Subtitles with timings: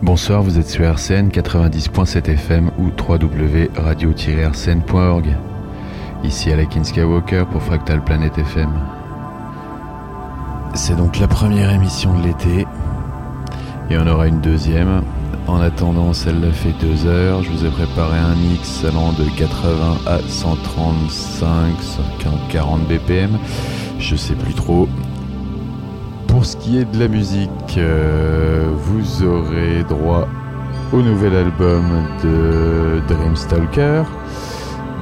[0.00, 5.36] Bonsoir, vous êtes sur RCN 90.7 FM ou www.radio-rcn.org.
[6.22, 8.70] Ici Anakin Skywalker pour Fractal Planet FM.
[10.74, 12.64] C'est donc la première émission de l'été
[13.90, 15.02] et on aura une deuxième.
[15.48, 17.42] En attendant, celle-là fait deux heures.
[17.42, 21.74] Je vous ai préparé un mix allant de 80 à 135,
[22.50, 23.36] 40 BPM.
[23.98, 24.88] Je sais plus trop.
[26.38, 30.28] Pour ce qui est de la musique, euh, vous aurez droit
[30.92, 31.82] au nouvel album
[32.22, 34.04] de Dreamstalker,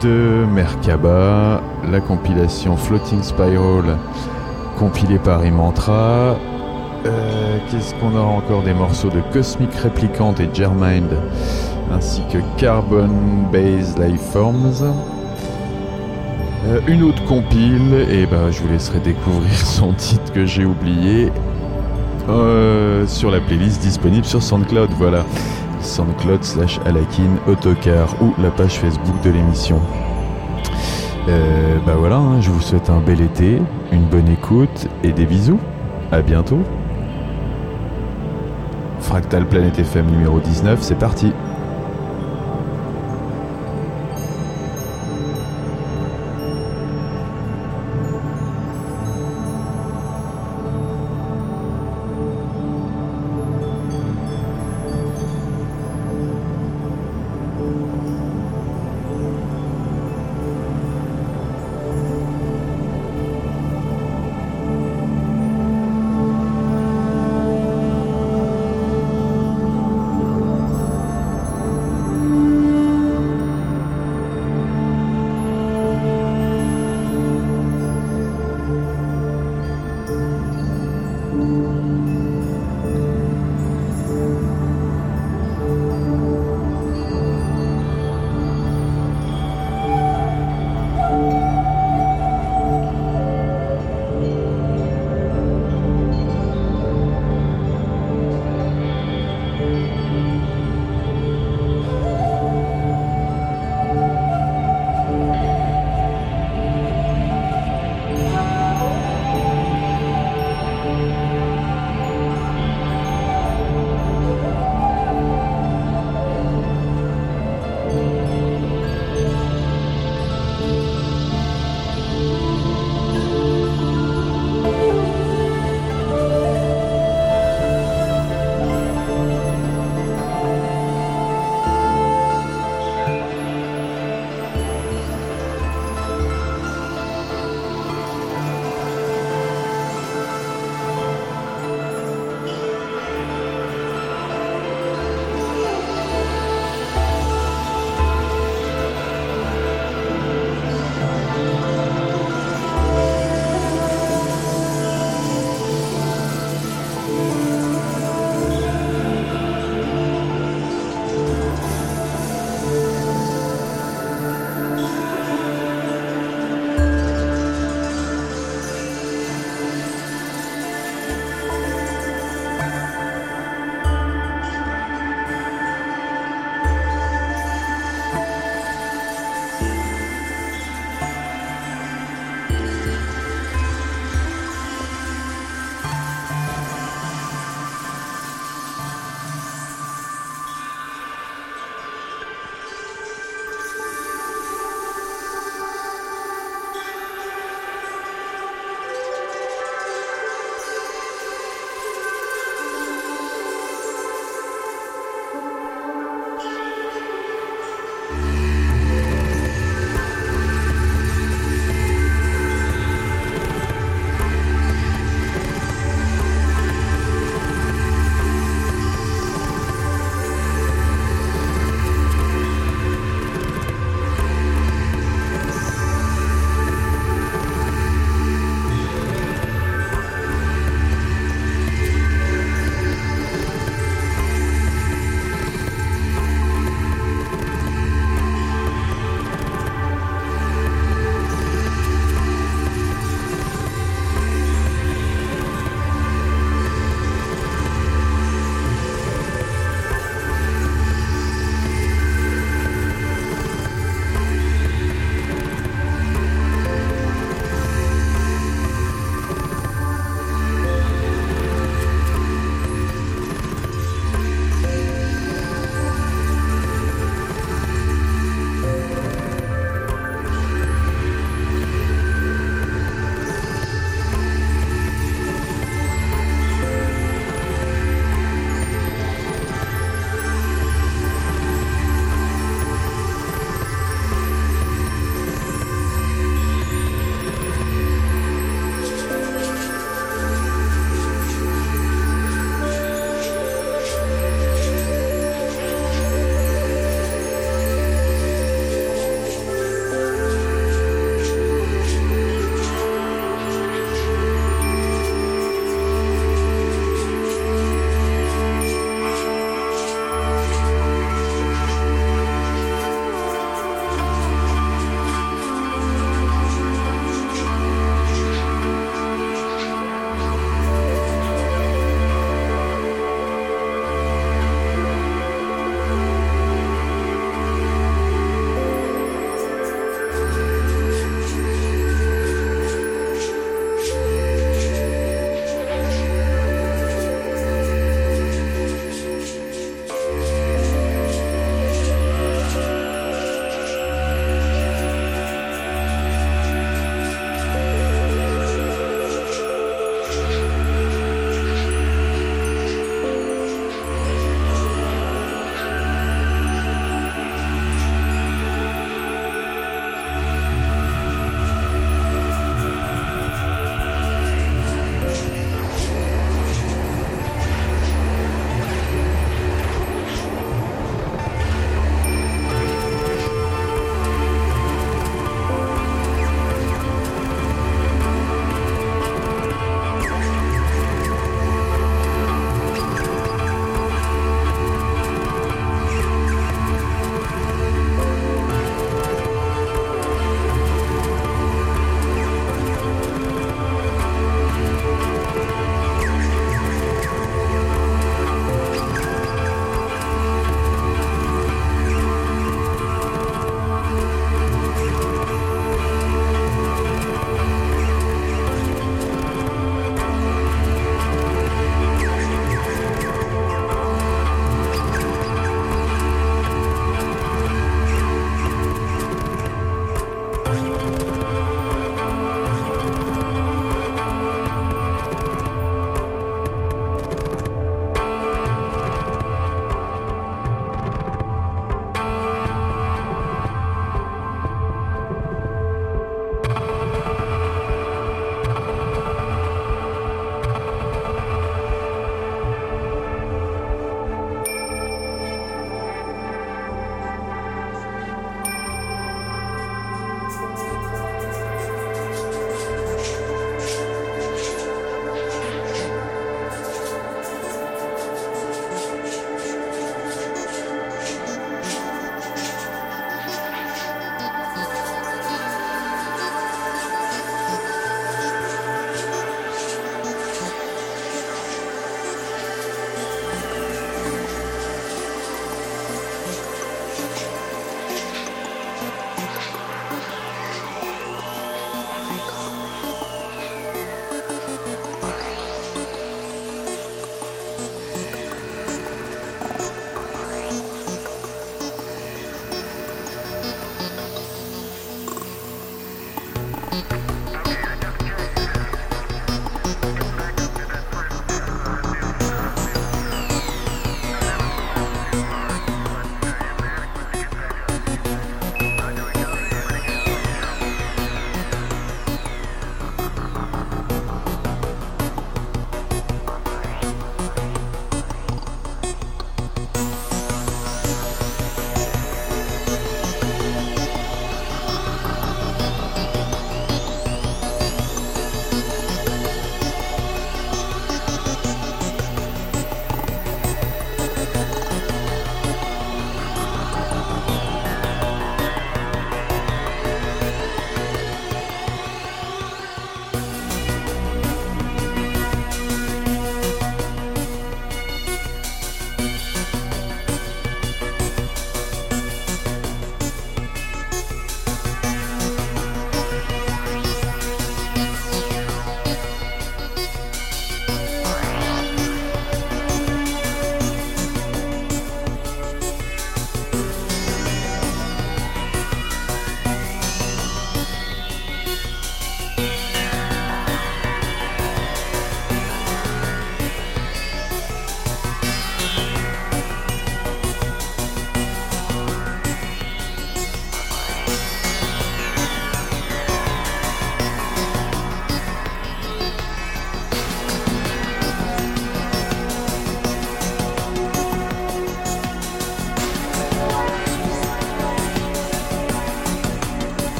[0.00, 1.60] de Merkaba,
[1.92, 3.98] la compilation Floating Spiral
[4.78, 6.34] compilée par Imantra.
[7.04, 11.12] Euh, Qu'est-ce qu'on a encore Des morceaux de Cosmic Replicant et Germind,
[11.92, 13.10] ainsi que Carbon
[13.52, 14.82] Based Lifeforms.
[16.68, 21.32] Euh, une autre compile, et ben je vous laisserai découvrir son titre que j'ai oublié
[22.28, 24.90] euh, sur la playlist disponible sur SoundCloud.
[24.98, 25.24] Voilà,
[25.80, 29.80] SoundCloud slash Alakin Autocar ou la page Facebook de l'émission.
[31.28, 35.24] Euh, bah voilà, hein, je vous souhaite un bel été, une bonne écoute et des
[35.24, 35.60] bisous.
[36.12, 36.60] À bientôt.
[39.00, 41.32] Fractal Planet FM numéro 19, c'est parti.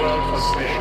[0.00, 0.80] world suspicious.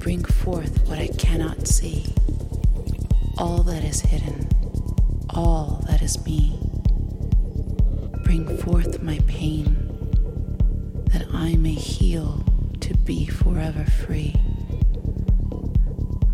[0.00, 2.06] Bring forth what I cannot see.
[3.36, 4.48] All that is hidden,
[5.28, 6.58] all that is me.
[8.24, 9.76] Bring forth my pain
[11.12, 12.42] that I may heal
[12.80, 14.34] to be forever free.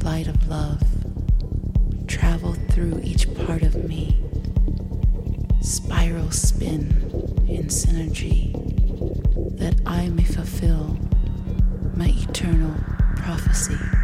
[0.05, 0.83] Light of love,
[2.07, 4.17] travel through each part of me.
[5.61, 6.93] Spiral spin
[7.49, 8.53] in synergy
[9.59, 10.97] that I may fulfill
[11.97, 12.77] my eternal
[13.17, 13.96] prophecy.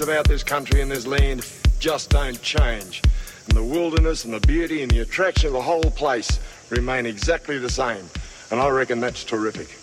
[0.00, 1.46] Things about this country and this land
[1.78, 3.02] just don't change.
[3.48, 6.40] And the wilderness and the beauty and the attraction of the whole place
[6.70, 8.04] remain exactly the same.
[8.50, 9.79] And I reckon that's terrific.